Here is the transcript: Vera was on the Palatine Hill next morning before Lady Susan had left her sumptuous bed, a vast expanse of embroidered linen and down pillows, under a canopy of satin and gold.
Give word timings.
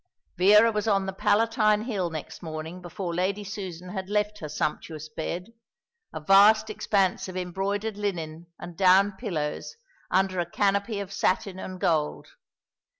Vera 0.35 0.71
was 0.71 0.87
on 0.87 1.05
the 1.05 1.13
Palatine 1.13 1.83
Hill 1.83 2.09
next 2.09 2.41
morning 2.41 2.81
before 2.81 3.13
Lady 3.13 3.43
Susan 3.43 3.89
had 3.89 4.09
left 4.09 4.39
her 4.39 4.49
sumptuous 4.49 5.07
bed, 5.09 5.53
a 6.11 6.19
vast 6.19 6.71
expanse 6.71 7.27
of 7.27 7.37
embroidered 7.37 7.97
linen 7.97 8.47
and 8.57 8.75
down 8.75 9.11
pillows, 9.11 9.75
under 10.09 10.39
a 10.39 10.49
canopy 10.49 10.99
of 10.99 11.13
satin 11.13 11.59
and 11.59 11.79
gold. 11.79 12.29